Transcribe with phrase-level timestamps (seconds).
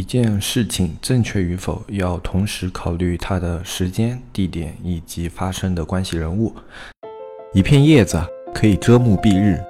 [0.00, 6.54] 一件事情正确与否，要同时考虑它的时间、地点以及发生的关系人物。
[7.52, 8.18] 一片叶子
[8.54, 9.62] 可以遮目蔽日，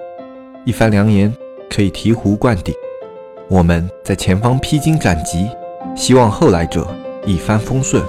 [0.63, 1.35] 一番良言
[1.69, 2.73] 可以醍醐灌顶。
[3.49, 5.49] 我们在前方披荆斩棘，
[5.97, 6.87] 希望后来者
[7.25, 8.01] 一帆风顺，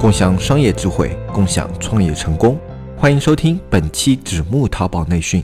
[0.00, 2.58] 共享商业智慧，共享创业成功。
[2.96, 5.40] 欢迎收听本期纸木淘宝内训。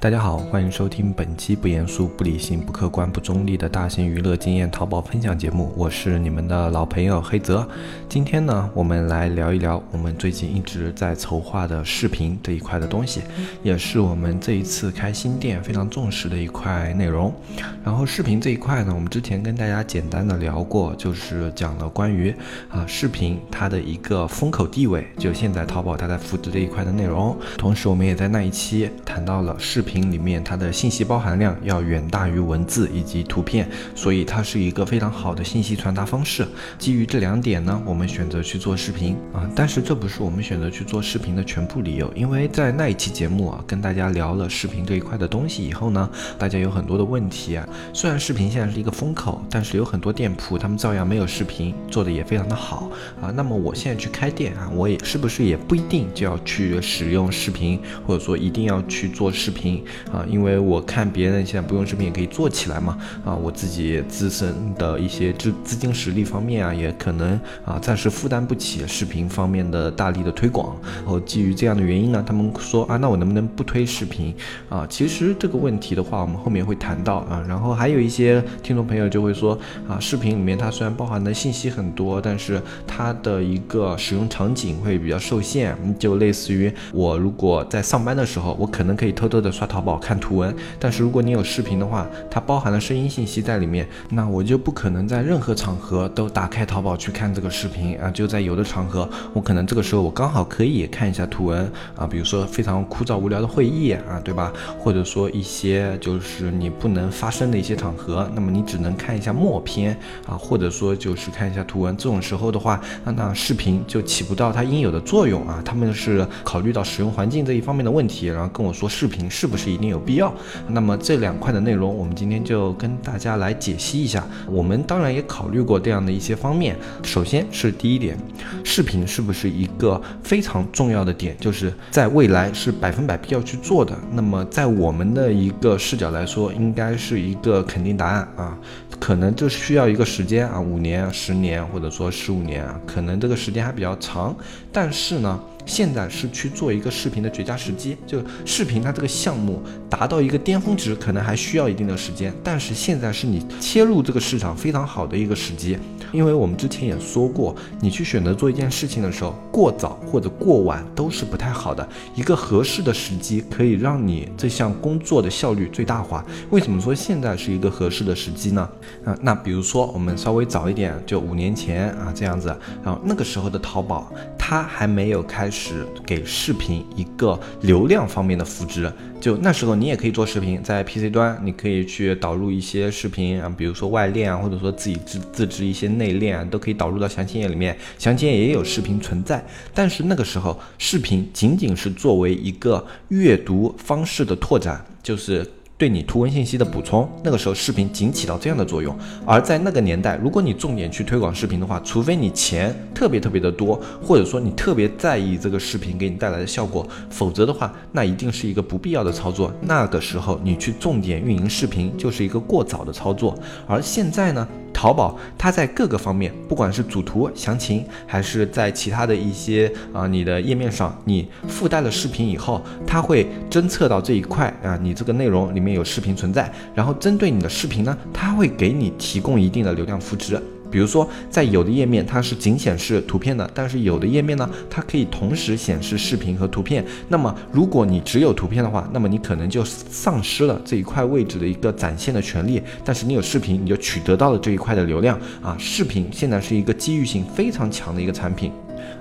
[0.00, 5.72] 大家好，欢迎收听本期不严肃、不理性、不客观、不中立的大型娱乐经验淘宝分享节目。
[5.76, 7.68] 我是你们的老朋友黑泽。
[8.08, 13.22] 今天呢，我们来聊一聊我们最近一直在筹划的视频这一块的东西，
[13.64, 17.34] 也是我们这一次开新店非常重视的一块内容。
[17.82, 22.32] 然后视频这一块呢，我们之前跟大家简单的聊过，就是讲了关于
[22.70, 27.36] 啊视频它的一个风口地位，就现在淘宝它在扶持这一块的内容。
[27.56, 29.82] 同时，我们也在那一期谈到了视。
[29.88, 36.46] 屏里面它的信息包含量要远大于文字以及图片，所以它是一个非常好的信息传达方式。
[36.78, 39.48] 基于这两点呢，我们选择去做视频啊。
[39.56, 47.66] 但是这不是我们选择去做视频的全部理由，因为在那一期节目啊，跟大家聊了视频这一块的东西以后呢，大家有很多的问题啊。
[47.94, 52.90] 虽然视频现在是一个风口，但是有很多店铺他们照样没有视频，做的也非常的好
[53.22, 53.32] 啊。
[53.34, 59.77] 那么我现在去开店啊，我也是不是也不一定就要去使用视频，或者说一定要去做视频？
[60.12, 70.76] 啊，因为我看别人现在不用视频也可以做起来嘛，啊，我自己自身的一些资资金实力方面啊，也可能啊暂时负担不起视频方面的大力的推广。
[70.96, 74.34] 然后基于这样的原因呢，他们说啊，那我能不能不推视频
[74.68, 74.84] 啊？
[74.90, 77.44] 其实这个问题的话，我们后面会谈到啊。
[77.48, 79.56] 然后还有一些听众朋友就会说
[79.88, 89.67] 啊，视频里面它虽然包含的信息很多，但是它的一个使用场景会比较受限，就类似于我如果在上班的时候，我可能可以偷偷的刷。
[89.68, 98.10] 淘宝看图文，但是如果你有视频的话，它包含了声音信息在里面，那我就不可能在任何场合都打开淘宝去看这个视频啊。
[98.10, 104.52] 就在有的场合，我可能这个时候我刚好可以看一下图文啊，比如说非常枯燥无聊的会议啊，对吧？
[104.78, 109.94] 或者说一些就是你不能发声的一些场合，那么你只能看一下默片
[110.26, 111.96] 啊，或者说就是看一下图文。
[111.96, 115.60] 这种时候的话，那那视频就起不到它应有的作用啊。
[115.64, 119.68] 他们是考虑到使用环境这一方面的问题，然后跟我说视频是不是？
[119.68, 120.32] 一定有必要。
[120.68, 124.26] 那么这两块的内容，我们今天就跟大家来解析一下。
[124.46, 126.76] 我们当然也考虑过这样的一些方面。
[127.02, 128.16] 首先是第一点，
[128.64, 131.36] 视频是不是一个非常重要的点？
[131.38, 133.94] 就是在未来是百分百必要去做的。
[134.12, 138.56] 那么在我们的一个视角来说，应该是一个肯定答案啊。
[138.98, 144.34] 可能这需要一个时间啊，五年、十年，或者说十五年啊，可能这个时间还比较长。
[144.72, 145.38] 但是呢？
[145.68, 155.78] 现在是去做一个视频的绝佳时机，就视频它这个项目达到一个巅峰值，可能还需要一定的时间，但是现在是你切入这个市场非常好的一个时机。
[156.12, 161.86] 因为我们之前也说过，你去选择做一件事情的时候，过早或者过晚都是不太好的。
[162.14, 166.24] 一个合适的时机可以让你这项工作的效率最大化。
[166.50, 168.68] 为什么说现在是一个合适的时机呢？
[169.04, 172.48] 啊，那比如说我们稍微早一点，就五年前啊这样子，
[172.82, 178.92] 然后那个时候的淘宝，它还没有开始给视频一个流量方面的扶持。
[179.20, 189.44] 就那时候，你也可以做视频，在 PC 端，你可以去导入一些视频啊，比如说外链啊，或者说自己自自制一些内链啊，都可以导入到详情页里面，详情页也有视频存在。
[189.74, 195.44] 但是那个时候，视频仅仅是作为一个阅读方式的拓展，就是。
[195.78, 198.94] 对你图文信息的补充，那个时候视频仅起到这样的作用。
[199.24, 209.52] 而在那个年代，如果你重点去推广视频的话，除非你钱特别特别的多，或者说你特别在意这个视频给你带来的效果，否则的话，那一定是一个不必要的操作。
[209.60, 213.38] 那个时候你去重点运营视频，就是一个过早的操作。
[213.68, 214.48] 而现在呢？
[214.78, 230.40] 淘宝它在各个方面，不管是主图详情，还是在其他的一些啊你的页面上，你附带了视频以后，它会侦测到这一块啊，你这个内容里面有视频存在，然后针对你的视频呢，它会给你提供一定的流量扶持。
[230.70, 236.84] 比如说，在有的页面它是仅显示图片的，但是有的页面呢，它可以同时显示视频和图片。
[237.08, 242.62] 那么，如果你只有图片的话，那么你可能就丧失了这一块位置的一个展现的权利。
[242.84, 245.56] 但是你有视频，你就取得到了这一块的流量啊！
[245.58, 248.52] 视频现在是一个机遇性非常强的一个产品，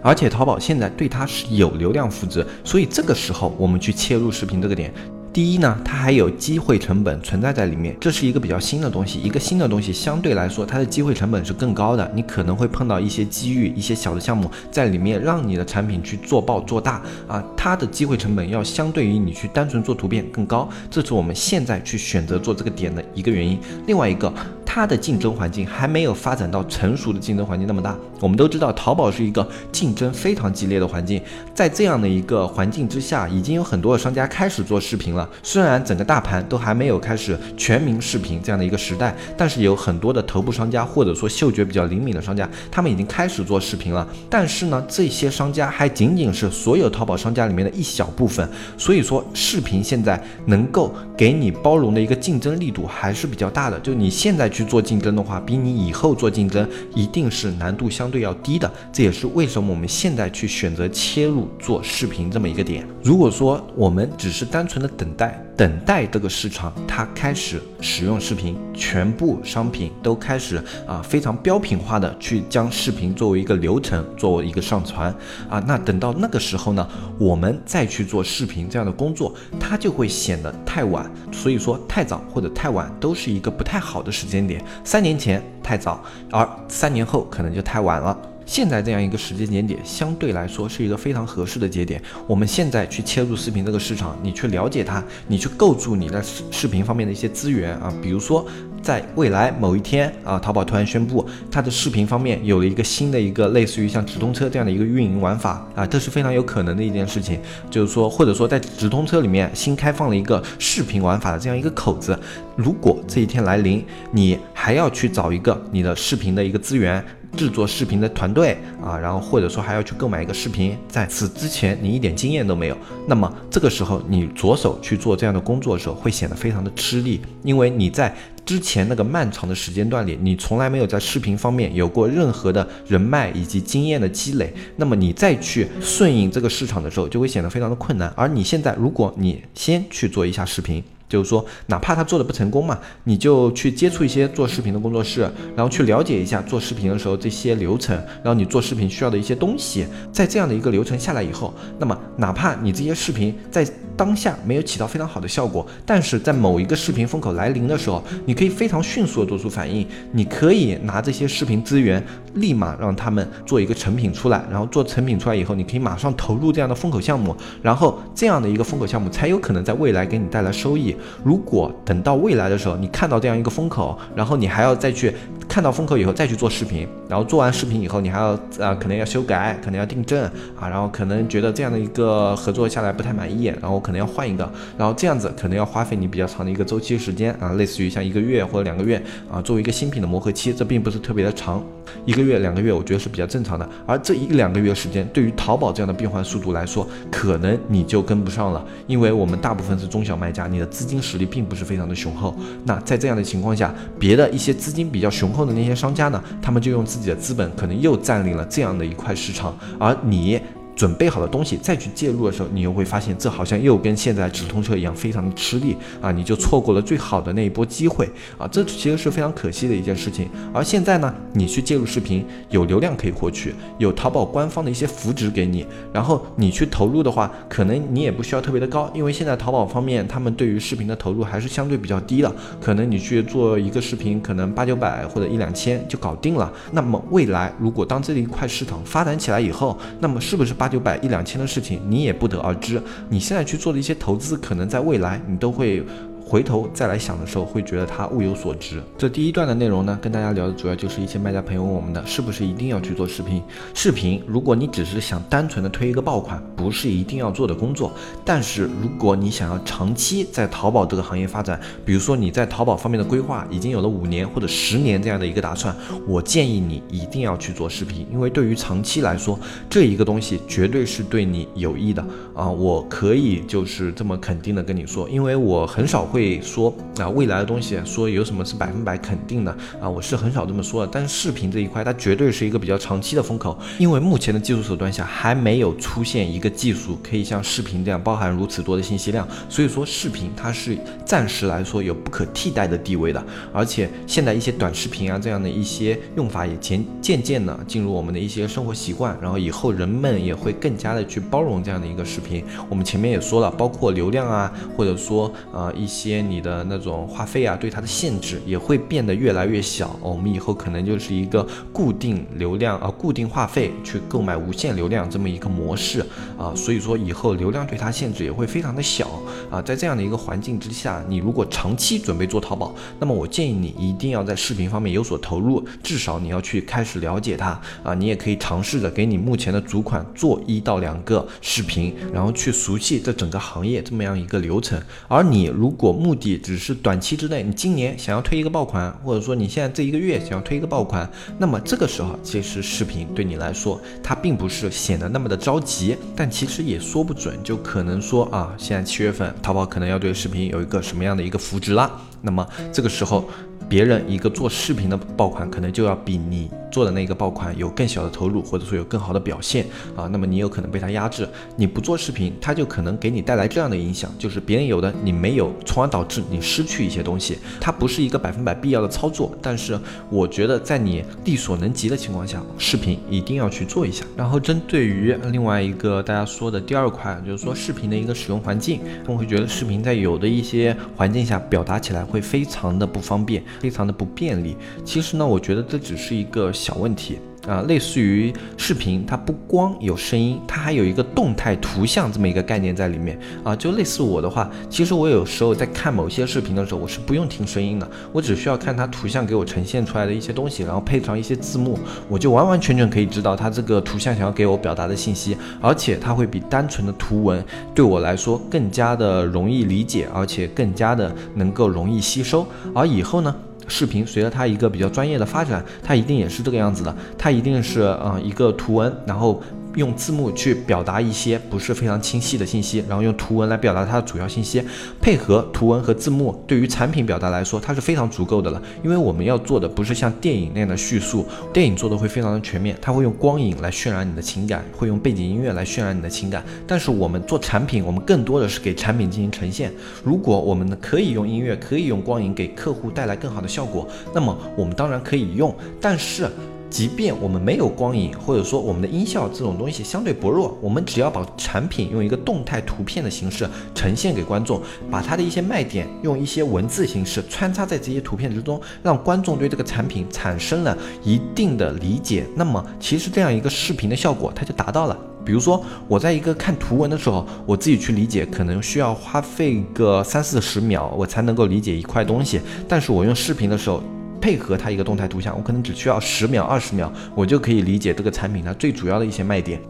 [0.02, 4.94] 而且淘宝现在对它是有流量扶持，所以这个时候我们去切入视频这个点。
[5.38, 9.22] 第一呢，它还有机会成本存在在里面，这是一个比较新的东西。
[9.22, 12.12] 一个新的东西相对来说，它的机会成本是更高的。
[12.16, 17.44] 你可能会碰到一些机遇，一些小的项目在里面，让你的产品去做爆做大啊。
[17.56, 23.60] 它的机会成本要相对于你去单纯做图片更高，这是我们现在去选择做这个点的一个原因。
[23.86, 24.33] 另外一个。
[24.69, 27.98] 它的竞争环境还没有发展到成熟的竞争环境那么大。
[28.19, 31.22] 我们都知道，淘宝是一个竞争非常激烈的环境，
[31.54, 35.28] 在这样的一个环境之下，已经有很多的商家开始做视频了。
[35.42, 44.06] 虽然整个大盘都还没有开始全民视频这样的一个时代，但是有很多的头部商家或者说嗅觉比较灵敏的商家，他们已经开始做视频了。
[44.30, 48.48] 但是呢，这些商家还仅仅是所有淘宝商家里面的一小部分。
[48.78, 53.80] 所以说，视频现在能够给你包容的一个竞争力度还是比较大的。
[53.80, 58.72] 就你现在去做竞争的话，比你以后做竞争一定是难度相对要低的。
[58.92, 62.86] 这也是为什么我们现在去选择切入做视频这么一个点。
[63.02, 75.12] 如果说我们只是单纯的等待，等待这个市场它开始使用视频，全部商品都开始啊非常标品化的去将视频作为一个流程，作为一个上传
[75.50, 76.88] 啊，那等到那个时候呢，
[77.18, 81.12] 我们再去做视频这样的工作，它就会显得太晚。
[81.31, 84.63] 所以说，太早或者太晚都是一个不太好的时间点。
[84.83, 88.15] 三年前太早，而三年后可能就太晚了。
[88.47, 92.01] 现在这样一个时间节点，相对来说是一个非常合适的节点。
[92.25, 98.47] 我们现在去切入视频这个市场，你去了解它，你去构筑你的视视频方面的一些资源啊，比如说。
[98.88, 107.38] 在未来某一天啊，淘宝突然宣布它的视频方面有了一个新的一个类似于像直通车这样的一个运营玩法啊，这是非常有可能的一件事情。
[107.69, 112.18] 就是说，或者说在直通车里面新开放了一个视频玩法的这样一个口子，
[112.56, 117.04] 如果这一天来临，你还要去找一个你的视频的一个资源。
[117.36, 128.16] 制作视频的团队啊，然后或者说还要去购买一个视频，在此之前你一点经验都没有，那么这个时候你着手去做这样的工作的时候，会显得非常的吃力，因为你在
[128.47, 138.11] 之前那个漫长的时间段里，你从来没有在视频方面有过任何的人脉以及经验的积累，那么你再去顺应这个市场的时候，就会显得非常的困难。
[138.15, 140.81] 而你现在，如果你先去做一下视频。
[141.09, 145.21] 就是说，哪怕他做的不成功嘛，你就去接触一些做视频的工作室，
[145.55, 153.65] 然后去了解一下做视频的时候这些流程，然后你做视频需要的一些东西，在这样的一个流程下来以后，那么哪怕你这些视频在
[153.97, 162.01] 当下没有起到非常好的效果，但是在某一个视频风口来临的时候，你可以非常迅速的做出反应，你可以拿这些视频资源，
[162.35, 170.95] 立马让他们做一个成品出来，然后做成品出来以后，你可以马上投入这样的风口项目，然后这样的一个风口项目才有可能在未来给你带来收益。
[171.23, 175.11] 如果等到未来的时候，你看到这样一个风口，然后你还要再去
[175.57, 180.24] 看到风口以后再去做视频，然后做完视频以后，你还要啊可能要修改，可能要订正
[180.56, 189.01] 啊，然后可能觉得这样的一个合作下来不太满意，然后可能要换一个，然后这样子可能要花费你比较长的一个周期时间啊，类似于像一个月或者两个月
[189.31, 191.63] 啊，作为一个新品的磨合期，这并不是特别的长，
[192.06, 193.68] 一个月两个月我觉得是比较正常的。
[193.88, 201.25] 而这一两个月时间，对于淘宝这样的变换速度来说，可能你就跟不上了，因为我们大部分是中小卖家，你的资金实力。
[201.27, 202.33] 并不是非常的雄厚，
[202.63, 210.39] 那在这样的情况下，别的一些资金比较雄厚那些商家呢，他们就用自己的资本，可能又占领了这样的一块市场，而你。
[210.77, 218.07] 准备好的东西再去介入的时候，你又会发现这好像又跟现在直通车一样非常的吃力啊，你就错过了最好的那一波机会
[218.38, 220.29] 啊，这其实是非常可惜的一件事情。
[220.53, 232.31] 而现在呢，你去介入视频，有流量可以获取，有淘宝官方的一些扶持给你，然后你去投入的话，可能你也不需要特别的高，因为现在淘宝方面他们对于视频的投入还是相对比较低的，
[232.62, 236.53] 可能你去做一个视频，可能八九百或者一两千就搞定了。
[236.71, 240.67] 那么未来如果当这一块市场发展起来以后，那么是不是八？
[240.68, 242.81] 八九百一两千的事情，你也不得而知。
[243.07, 245.81] 你现在去做的一些投资，可能在未来你都会。
[246.28, 248.84] 回头再来想的时候，会觉得它物有所值。
[248.98, 253.42] 这第一段的内容呢，跟大家聊的主要就是一些卖家朋友问我们的，是不是一定要去做视频？
[253.74, 257.94] 视频，如果你只是想单纯的推一个爆款，不是一定要做的工作。
[258.26, 265.74] 但是如果你想要长期在淘宝这个行业发展，比如说你在淘宝方面的规划已经有了五年或者十年这样的一个打算，
[266.06, 272.06] 我建议你一定要去做视频，因为对于长期来说，这一个东西绝对是对你有益的
[272.36, 272.50] 啊！
[272.50, 276.17] 我可以就是这么肯定的跟你说，因为我很少会。
[276.18, 279.88] 会说啊，未来的东西说有什么是百分百肯定的啊？
[279.88, 280.92] 我是很少这么说的。
[280.92, 293.24] 但是视频这一块，它绝对是一个比较长期的风口，因为目前的技术手段下还没有出现一个技术可以像视频这样包含如此多的信息量，所以说视频它是暂时来说有不可替代的地位的。
[293.54, 302.44] 而且现在一些短视频啊这样的一些用法也渐渐渐的进入我们的一些生活习惯，然后以后人们也会更加的去包容这样的一个视频。
[302.68, 306.06] 我们前面也说了，包括流量啊，或者说呃一些。
[306.07, 309.99] 些你的那种话费啊，对它的限制也会变得越来越小。
[310.02, 315.99] 我们以后可能就是一个固定流量啊，固定话费去购买无限流量这么一个模式
[316.37, 319.09] 啊，所以说以后流量对它限制也会非常的小
[319.52, 319.61] 啊。
[319.61, 327.94] 在这样的一个环境之下，你如果长期准备做淘宝，那么我建议你一定要在视频方面有所投入，至少你要去开始了解它啊。
[327.94, 334.81] 你也可以尝试着给你目前的主款做一到两个视频，然后去熟悉这整个行业这么样一个流程。
[335.07, 353.30] 而你如果目的只是短期之内，你今年想要推一个爆款，或者说你现在这一个月想要推一个爆款，那么这个时候其实视频对你来说，它并不是显得那么的着急，但其实也说不准，就可能说啊，现在七月份，淘宝可能要对视频有一个什么样的一个扶持啦，那么这个时候。
[353.69, 360.07] 别人一个做视频的爆款，可能就要比你做的那个爆款有更小的投入，或者说有更好的表现啊。
[360.07, 361.28] 那么你有可能被它压制。
[361.56, 367.38] 你不做视频，它就可能给你带来这样的影响，就是别人有的你没有，从而导致你失去一些东西。
[367.59, 374.06] 它不是一个百分百必要的操作，但是我觉得在你力所能及的情况下，视频一定要去做一下。
[374.16, 383.44] 然后针对于另外一个大家说的第二块，就是说视频的一个使用环境，我会觉得视频在有的一些环境下表达起来会非常的不方便。
[383.59, 384.56] 非常的不便利。
[384.86, 387.18] 其实呢，我觉得这只是一个小问题。
[387.47, 393.56] 啊，类似于视频，它不光有声音，它还有一个动态图像这么一个概念在里面啊。
[393.56, 407.42] 就类似我的话，其实我有时候在看某些视频的时候，我是不用听声音的，我只需要看它图像给我呈现出来的一些东西，然后配上一些字幕，我就完完全全可以知道它这个图像想要给我表达的信息，而且它会比单纯的图文
[407.74, 412.45] 对我来说更加的容易理解，而且更加的能够容易吸收。
[412.76, 413.33] 而以后呢？
[413.68, 419.42] 视频随着它一个比较专业的发展，它一定也是这个样子的，它一定是嗯一个图文，然后。
[419.78, 424.62] 用字幕去表达一些不是非常清晰的信息，然后用图文来表达它的主要信息，
[425.00, 428.62] 配合图文和字幕，对于产品表达来说，它是非常足够的了。
[428.84, 436.44] 因为我们要做的不是像电影那样的叙述，电影做的会非常的全面，它会用光影来渲染你的情感，会用背景音乐来渲染你的情感。
[436.66, 439.72] 但是我们做产品，我们更多的是给产品进行呈现。
[440.04, 446.28] 如果我们可以用音乐，可以用光影给客户带来更好的效果，那么我们当然可以用，但是。
[446.69, 464.97] 即便我们没有光影，或者说我们的音效这种东西相对薄弱，我们只要把产品用一个动态图片的形式呈现给观众，把它的一些卖点用一些文字形式穿插在这些图片之中，让观众对这个产品产生了一定的理解，那么其实这样一个视频的效果它就达到了。
[465.24, 473.81] 比如说我在一个看图文的时候，我自己去理解可能需要花费个三四十秒，我才能够理解一块东西，但是我用视频的时候。
[474.28, 479.62] 配合它一个动态图像，我可能只需要十秒、二十秒，我就可以理解这个产品它最主要的一些卖点。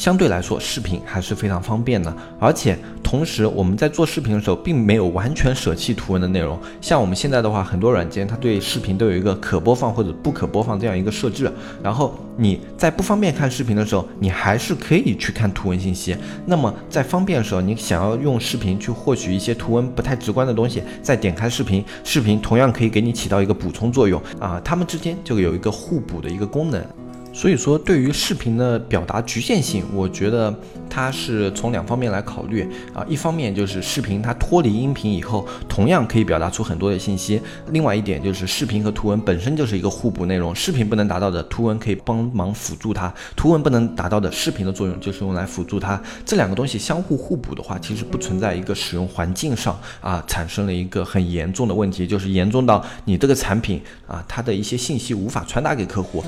[0.00, 6.58] 相对来说，视频还是非常方便的，而且同时我们在做视频的时候，并没有完全舍弃图文的内容。
[6.80, 11.52] 像我们现在的话，很多软件它对视频都有一个可播放或者不可播放这样一个设置。
[11.82, 16.16] 然后你在不方便看视频的时候，你还是可以去看图文信息。
[16.46, 26.82] 那么在方便的时候，你想要用视频去获取一些图文不太直观的东西，再点开视频，视频同样可以给你起到一个补充作用啊，它们之间就有一个互补的一个功能。
[27.32, 30.54] 所以说，对于视频的表达局限性，我觉得
[30.90, 33.06] 它是从两方面来考虑啊。
[33.08, 37.38] 一方面就是视频它脱离音频以后，同样可以表达出很多的信息；
[37.70, 45.98] 另外一点就是视频和图文本身就是一个互补内容，视频不能达到的，图文可以帮忙辅助它；图文不能达到的，视频的作用就是用来辅助它。
[46.26, 56.22] 这两个东西相互互补的话，其实不存在一个使用环境上啊产生了一个很严重的问题，就是严重到你这个产品啊它的一些信息无法传达给客户。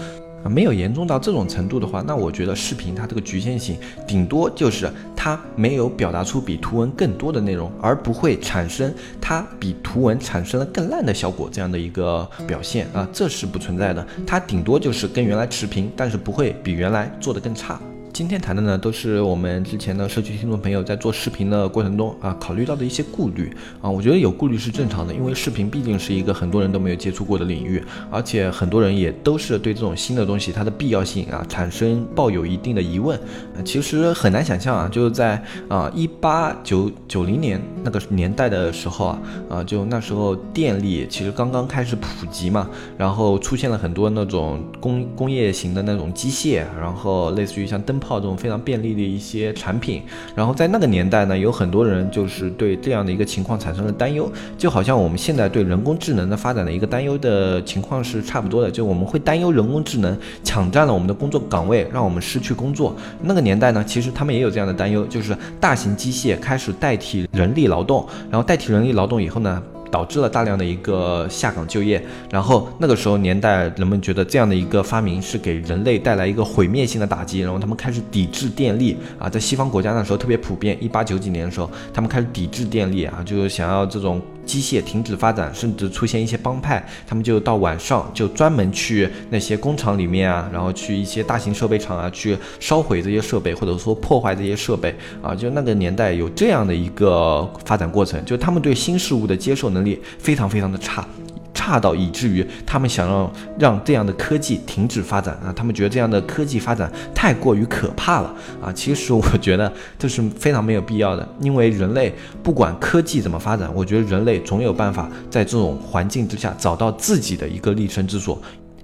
[0.44, 14.06] 啊，没有严重到这种程度的话，那我觉得视频它这个局限性，顶多就是它没有表达出比图文更多的内容，而不会产生它比图文产生了更烂的效果这样的一个表现啊，这是不存在的。
[14.26, 17.80] 它顶多就是跟原来持平，但是不会比原来做的更差。
[18.12, 23.50] 今天谈的呢，都是我们之前的社区听众朋友在做视频的过程中啊，考虑到的一些顾虑
[23.81, 23.88] 啊。
[23.88, 33.19] 我觉得有顾虑是正常的，因为视频毕竟是一个很多人都没有接触过的领域，而且很多人也都是对这种新的东西它的必要性啊产生抱有一定的疑问。
[33.64, 48.01] 其实很难想象啊，就是在啊一八九九零年那个年代的时候啊，啊就那时候电力其实刚刚开始普及嘛，然后出现了很多那种工工业型的那种机械，然后类似于像灯。
[48.02, 50.02] 炮这种非常便利的一些产品。
[50.35, 62.97] 然后在那个年代呢，有很多人就是对这样的一个情况产生了担忧，就好像我们现在对人工智能的发展的一个担忧的情况是差不多的，就我们会担忧人工智能抢占了我们的工作岗位，让我们失去工作。
[63.23, 69.62] 那个年代呢，其实他们也有这样的担忧，就是大型机械开始代替人力劳动，然后代替人力劳动以后呢。
[69.92, 84.18] 导致了大量的一个下岗就业，然后那个时候年代，人们觉得这样的一个发明是给人类带来一个毁灭性的打击，然后他们开始抵制电力啊，在西方国家那时候特别普遍，一八九几年的时候，他们开始抵制电力啊，就是想要这种。
[84.44, 95.34] 机械停止发展，甚至出现一些帮派，他们就到晚上就专门去那些工厂里面啊，然后去一些大型设备厂啊，去烧毁这些设备，或者说破坏这些设备啊。
[95.34, 101.06] 就那个年代有这样的一个发展过程，就他们对新事物的接受能力非常非常的差。
[101.54, 108.73] 差到以至于他们想要让这样的科技停止发展啊，他们觉得这样的科技发展太过于可怕了啊。
[108.73, 118.40] 其实我觉得这是非常没有必要的，因为人类不管科技怎么发展，我觉得人类总有办法在这种环境之下找到自己的一个立身之所。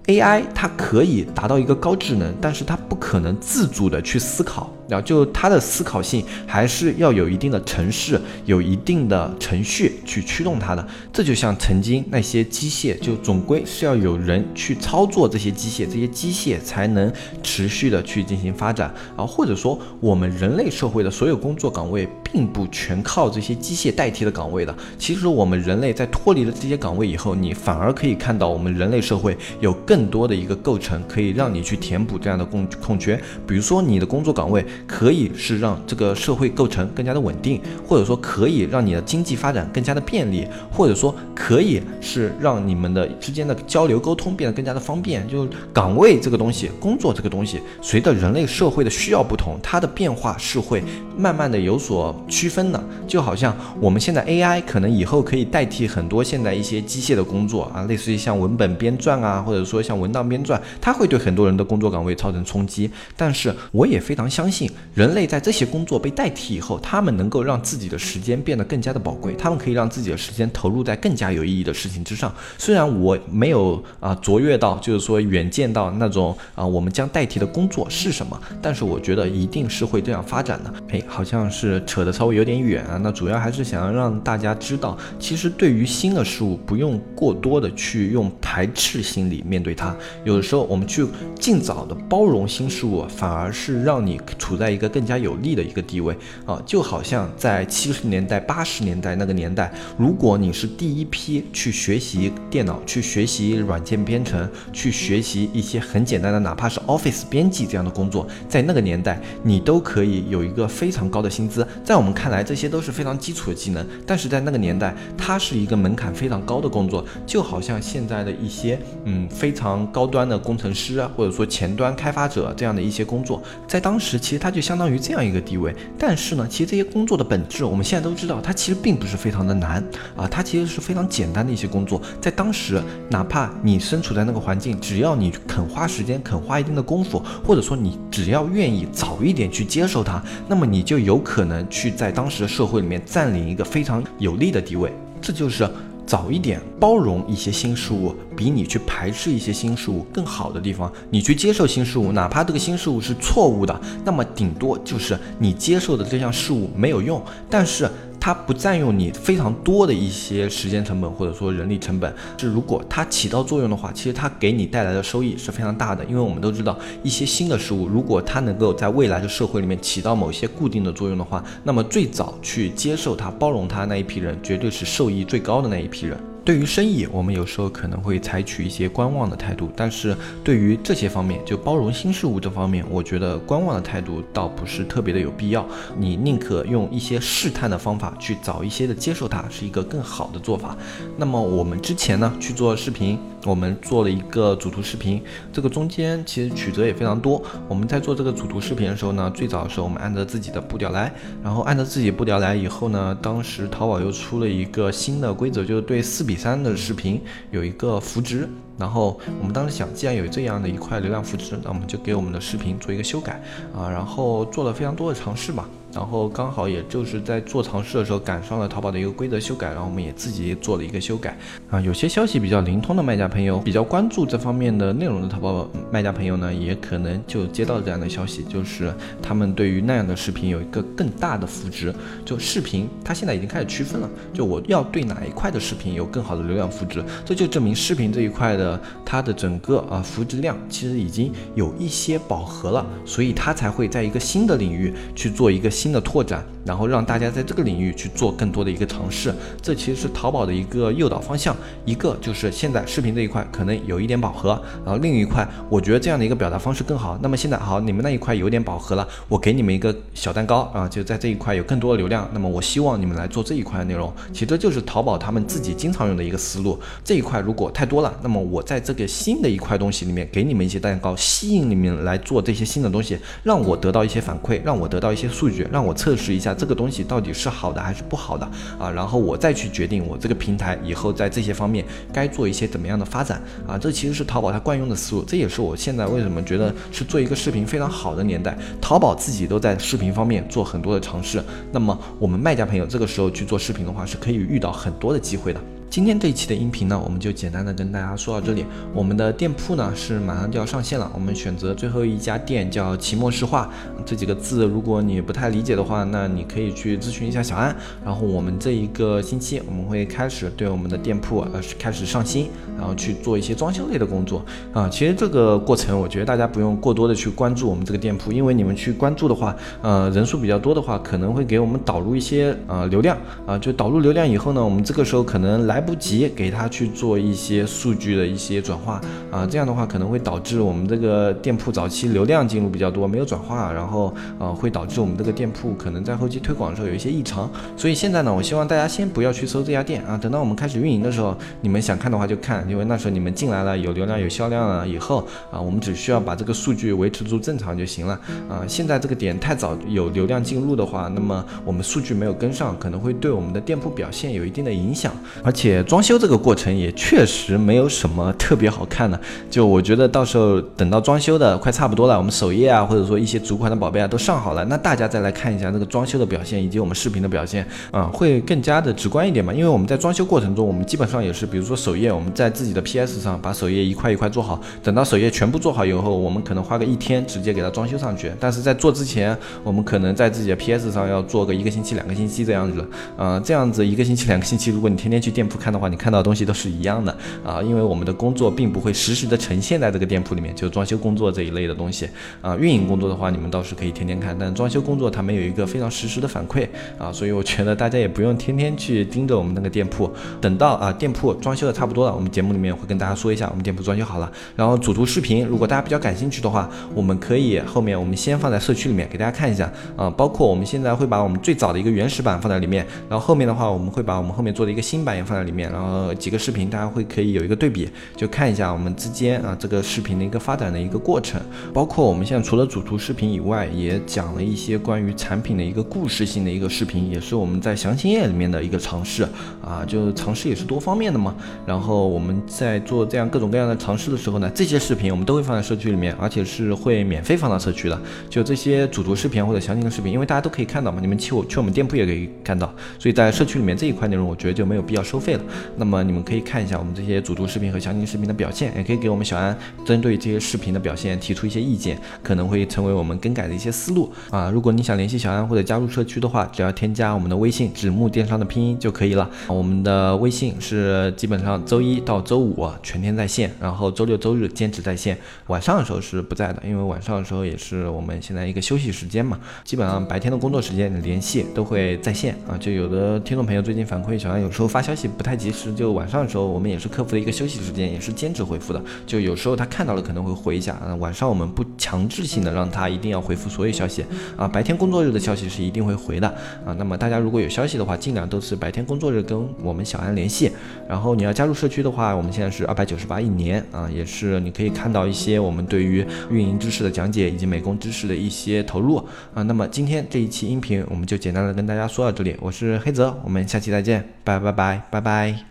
[0.06, 4.72] AI 它可以达到一个高智能，但是它不可能自主的去思考。
[4.88, 10.88] 然后就它的思考性还是要有一定的程式，有一定的程序去驱动它的。
[11.12, 19.26] 这就像曾经那些机械，就总归是要有人去操作这些机械，这些机械才能持续的去进行发展啊。
[19.26, 24.74] 或者说，我们人类社会的所有工作岗位，并不全靠这些机械代替的岗位的。
[24.98, 33.20] 其实我们人类在脱离了这些岗位以后，你反而可以看到我们人类社会有更多的一个构成，可以让你去填补这样的空空缺。
[33.46, 34.64] 比如说你的工作岗位。
[34.86, 45.26] 可以是让这个社会构成更加的稳定，或者说可以让你的经济发展更加的便利，或者说可以是让你们的之间的交流沟通变得更加的方便。
[45.28, 50.82] 就岗位这个东西，工作这个东西，随着人类社会的需要不同，它的变化是会
[51.16, 52.82] 慢慢的有所区分的。
[53.06, 62.90] 就好像我们现在 AI 可能以后可以代替很多现在一些机械的工作啊，类似于像文本编撰啊，或者说像文档编撰，它会对很多人的工作岗位造成冲击。
[63.16, 64.67] 但是我也非常相信。
[64.94, 72.32] 人类在这些工作被代替以后，他们能够让自己的时间变得更加的宝贵，他们可以让自己的时间投入在更加有意义的事情之上。
[72.56, 80.74] 虽然我没有啊卓越到，就是说远见到那种啊我们将代替的工作是什么，但是我觉得一定是会这样发展的。
[80.88, 82.98] 哎，好像是扯得稍微有点远啊。
[83.02, 89.94] 那主要还是想要让大家知道，其实对于新的事物，不用过多的去用排斥心理面对它。
[90.24, 91.06] 有的时候我们去
[91.38, 94.68] 尽早的包容新事物，反而是让你处在。
[94.68, 111.66] 一个更加有利的一个地位啊，就好像在七十年代、八十年代那个年代，如果你是第一批去学习电脑、去学习软件编程、去学习一些很简单的，哪怕是 Office 编辑这样的工作，在那个年代，你都可以有一个非常高的薪资。
[111.82, 124.62] 在我们看来，这些都是非常基础的技能，但是在那个年代，它是一个门槛非常高的工作，就好像现在的一些嗯非常高端的工程师啊，或者说前端开发者这样的一些工作，在当时其实它就。
[124.68, 129.82] 相当于这样一个地位，但是呢，其实这些工作的本质，我们现在都知道，它其实并不是非常的难
[130.14, 132.02] 啊，它其实是非常简单的一些工作。
[132.20, 144.92] 在当时，哪怕你身处在那个环境，只要你肯花时间，肯花一定的功夫，或者说你只要愿意早一点去接受它，那么你就有可能去在当时的社会里面占领一个非常有利的地位。
[145.22, 145.66] 这就是。
[146.08, 150.90] 早一点包容一些新事物，比你去排斥一些新事物更好的地方。
[151.10, 157.88] 你去接受新事物，哪怕这个新事物是错误的，那么顶多就是你接受的这项事物没有用，但是。
[158.28, 166.04] 它不占用你非常多的一些时间成本或者说人力成本，是如果它起到作用的话，其实它给你带来的收益是非常大的。
[166.04, 176.27] 因为我们都知道，一些新的事物，如果它能够在未来的社会里面起到某些固定的作用的话，那么最早去接受它、包容它那一批人，绝对是受益最高的那一批人。
[176.48, 185.68] 对于生意，我们有时候可能会采取一些观望的态度，但是对于这些方面，就包容新事物这方面，我觉得观望的态度倒不是特别的有必要。
[185.98, 190.74] 你宁可用一些试探的方法去早一些的接受它，是一个更好的做法。
[191.18, 197.42] 那么我们之前呢去做视频，我们做了一个主图视频，这个中间其实曲折也非常多。
[197.68, 201.12] 我们在做这个主图视频的时候呢，最早的时候我们按照自己的步调来，
[201.44, 206.37] 然后按照自己步调来以后呢，当时淘宝又出了一个新的规则，就是对四比。
[206.38, 207.20] 三的视频
[207.50, 208.48] 有一个扶植，
[208.78, 213.42] 然后我们当时想，既然有这样的一块流量扶植，那我们就给我们的视频做一个修改
[213.76, 215.68] 啊，然后做了非常多的尝试吧。
[215.92, 221.36] 然后刚好也就是在做尝试的时候赶上了淘宝的一个规则修改，然后我们也自己做了一个修改
[221.70, 221.80] 啊。
[221.80, 246.44] 有些消息比较灵通的卖家朋友，比较关注这方面的内容的淘宝卖家朋友呢，也可能就接到这样的消息，就是他们对于那样的视频有一个更大的扶植，就视频它现在已经开始区分了，就我要对哪一块的视频有更好的流量扶植，这就证明视频这一块的它的整个啊扶植量其实已经有一些饱和了，所以它才会在一个新的领域去做一个新的拓展。
[246.68, 251.56] 然后让大家在这个领域去做更多的一个尝试，这其实是淘宝的一个诱导方向。
[251.86, 254.50] 一个就是现在视频这一块可能有一点饱和，
[254.84, 257.18] 然后另一块我觉得这样的一个表达方式更好。
[257.22, 262.28] 那么现在好，你们那一块有点饱和了，我给你们一个小蛋糕啊，就在这一块有更多的流量。
[262.34, 264.12] 那么我希望你们来做这一块的内容。
[264.34, 266.78] 其实就是淘宝他们自己经常用的一个思路。
[267.02, 276.54] 这一块如果太多了，那么我在这个新的一块东西里面给你们一些蛋糕，吸引你们来做这些新的东西，让我得到一些反馈，让我得到一些数据，让我测试一下。
[276.58, 278.44] 这个东西到底是好的还是不好的
[278.78, 278.90] 啊？
[278.90, 283.78] 然后我再去决定我这个平台以后在这些方面该做一些怎么样的发展啊？
[283.78, 288.58] 这其实是淘宝它惯用的思路，这也是我现在为什么觉得是做一个视频非常好的年代。
[288.80, 291.40] 淘宝自己都在视频方面做很多的尝试，
[291.70, 295.77] 那么我们卖家朋友这个时候去做视频的话，是可以遇到很多的机会的。
[295.90, 298.66] 今天这一期的音频呢，我们就简单的跟大家说到这里。
[298.92, 303.70] 我们的店铺呢是马上就要上线了，我们选择最后一家店叫期末市话。
[304.04, 307.74] 这几个字如果你不太理解的话，那你可以去咨询一下小安。
[308.04, 314.90] 然后我们这一个星期我们会开始对我们的店铺呃开始上新，然后去做一些装修类的工作啊。
[314.90, 323.56] 其实这个过程我觉得大家不用过多的去关注我们这个店铺，因为你们去关注的话，呃人数比较多的话，可能会给我们导入一些呃流量啊。
[323.56, 325.77] 就导入流量以后呢，我们这个时候可能来。
[325.78, 337.48] 来不及给他去做一些数据的一些转化啊，这样的话可能会导致我们这个店铺早期流量进入比较多，没有转化，然后呃会导致我们这个店铺可能在后期推广的时候有一些异常。
[337.76, 348.64] 所以现在呢，我希望大家先不要去搜这家店啊，等到我们开始运营的时候，你们想看的话就看，因为那时候你们进来了有流量有销量了以后啊，我们只需要把这个数据维持住正常就行了啊。
[348.66, 355.12] 现在这个点太早有流量进入的话，那么我们数据没有跟上，可能会对我们的店铺表现有一定的影响，
[355.44, 355.67] 而且。
[355.68, 369.52] 且装修这个过程也确实没有什么特别好看的，就我觉得到时候等到装修的快差不多了，我们首页啊，或者说一些主款的宝贝啊都上好了，那大家再来看一下这个装修的表现以及我们视频的表现啊，会更加的直观一点嘛。
[369.52, 378.32] 因为我们在装修过程中，我们基本上也是，比如说首页，我们在自己的 PS 上把首页一块一块做好，等到首页全部做好以后，我们可能花个一天直接给它装修上去。
[378.40, 382.82] 但是在做之前，我们可能在自己的 PS 上要做个一个星期、两个星期这样子，
[383.18, 385.57] 啊，这样子一个星期、两个星期，如果你天天去店铺。
[385.58, 392.08] 看的话，你看到的东西都是一样的啊，因为我们的工作并不会实时的呈现在这个店铺里面，就装修工作这一类的东西
[392.40, 392.56] 啊。
[392.56, 396.66] 运营工作的话，你们倒是可以天天看，但装修工作它没有一个非常实时的反馈
[396.98, 400.10] 啊，所以我觉得大家也不用天天去盯着我们那个店铺。
[400.40, 404.30] 等到啊店铺装修的差不多了，我们节目里面会跟大家说一下我们店铺装修好了。
[404.54, 416.14] 然后主图视频，如果大家比较感兴趣的话，我们可以后面我们先放在社区里面给大家看一下啊，包括我们现在会把我们最早的一个原始版放在里面，然后后面的话我们会把我们后面做的一个新版也放在里面，然后。
[416.18, 421.40] 几个视频，大家会可以有一个对比，就看一下我们之间啊这个视频的一个发展的一个过程，
[421.72, 429.22] 包括我们现在除了主图视频以外，也讲了一些关于产品的一个故事性的一个视频，也是我们在详情页里面的一个尝试
[429.62, 431.34] 啊，就尝试也是多方面的嘛。
[431.66, 438.00] 然后我们在做这样各种各样的尝试的时候呢，这些视频我们都会放在社区里面，而且是会免费放到社区的。
[438.28, 445.37] 就这些主图视频或者详情的视频，因为大家都可以看到嘛，你们去我去我们店铺也可以看到，所以在社区里面这一块内容，我觉得就没有必要收费了。
[445.76, 446.18] 那么你们。
[446.28, 454.50] 可以看一下我们这些主图视频和详情视频的表现，也可以给我们小安针对这些视频的表现提出一些意见，可能会成为我们更改的一些思路啊。
[454.50, 459.30] 如果你想联系小安或者加入社区的话，只要添加我们的微信“纸木电商”的拼音就可以了。
[459.46, 469.40] 我们的微信是基本上周一到周五全天在线，然后周六周日兼职在线，晚上的时候是不在的，因为晚上的时候也是我们现在一个休息时间嘛。
[469.64, 472.58] 基本上白天的工作时间联系都会在线啊。
[472.58, 476.08] 就有的听众朋友最近反馈，小安有时候发消息不太太及时，就晚。
[476.08, 478.82] 上的时候，我们也是客服的一个休息时间，也是兼职回复的。
[479.06, 480.94] 就有时候他看到了可能会回一下啊。
[480.94, 484.02] 晚上我们不强制性的让他一定要回复所有消息
[484.38, 484.48] 啊。
[484.48, 486.26] 白天工作日的消息是一定会回的
[486.64, 486.72] 啊。
[486.78, 490.50] 那么大家如果有消息的话，尽量都是白天工作日跟我们小安联系。
[490.88, 498.96] 然后你要加入社区的话，我们现在是二百九十八一年啊，也是你可以看到一些我们对于运营知识的讲解以及美工知识的一些投入
[499.34, 499.42] 啊。
[499.42, 505.47] 那么今天这一期音频我们就简单的跟大家说到这里，我是黑泽，我们下期再见，拜拜拜拜拜。